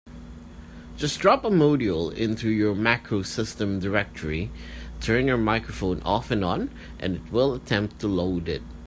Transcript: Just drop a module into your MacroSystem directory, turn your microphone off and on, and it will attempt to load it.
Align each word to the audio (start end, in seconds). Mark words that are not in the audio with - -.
Just 0.97 1.19
drop 1.19 1.45
a 1.45 1.49
module 1.51 2.11
into 2.11 2.49
your 2.49 2.73
MacroSystem 2.73 3.79
directory, 3.79 4.49
turn 4.99 5.27
your 5.27 5.37
microphone 5.37 6.01
off 6.01 6.31
and 6.31 6.43
on, 6.43 6.71
and 6.97 7.17
it 7.17 7.31
will 7.31 7.53
attempt 7.53 7.99
to 7.99 8.07
load 8.07 8.49
it. 8.49 8.63